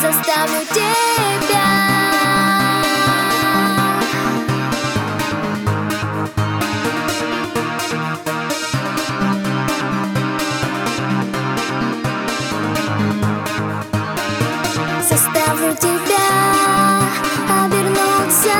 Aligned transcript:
Заставлю 0.00 0.64
тебя 0.72 1.39
Заставлю 15.10 15.74
тебя 15.74 16.28
обернуться. 17.64 18.54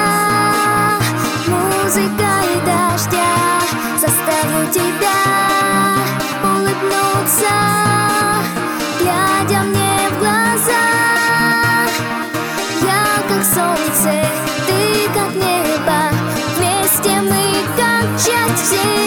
Музыкой 1.47 2.49
дождя 2.67 3.61
Заставлю 4.01 4.67
тебя 4.73 5.21
улыбнуться. 6.43 7.55
Глядя 8.99 9.63
мне 9.63 10.09
в 10.11 10.19
глаза 10.19 10.87
Я 12.83 13.23
как 13.29 13.45
солнце, 13.45 14.27
ты 14.67 15.09
как 15.15 15.33
небо. 15.37 16.01
Вместе 16.57 17.21
мы 17.21 17.45
как 17.77 18.09
часть 18.17 18.65
вселенной 18.67 19.00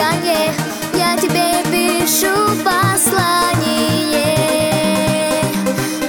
дыхание 0.00 0.52
Я 0.94 1.16
тебе 1.16 1.62
пишу 1.70 2.34
послание 2.64 4.30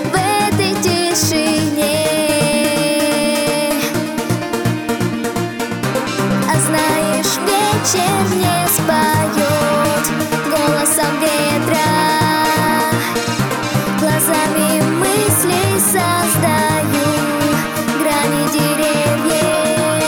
В 0.05 0.15
этой 0.15 0.73
тишине. 0.81 2.07
А 6.47 6.53
знаешь, 6.67 7.33
вечер 7.47 8.15
не 8.35 8.57
споет 8.75 10.05
голосом 10.49 11.13
ветра. 11.19 11.91
Глазами 13.99 14.69
мыслей 14.99 15.71
создаю 15.79 17.09
грани 17.99 18.43
деревьев. 18.53 20.01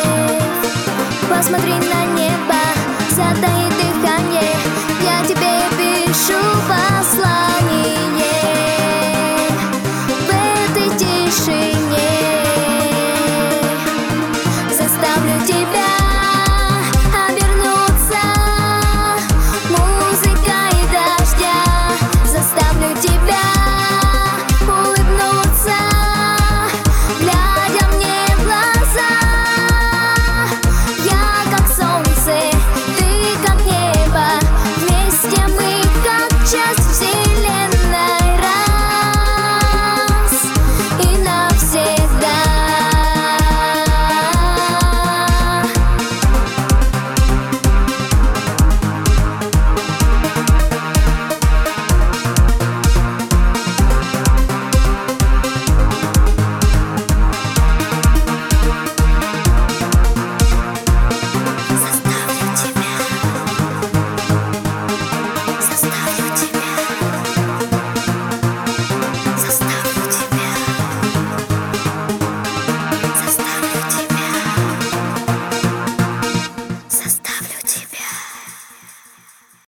Посмотри 1.30 1.74
на 1.74 2.02
небо, 2.06 2.63
Задает 3.16 3.70
дыхание, 3.70 4.58
я 5.04 5.24
тебе 5.24 5.62
пишу 5.78 6.42
послание. 6.68 7.53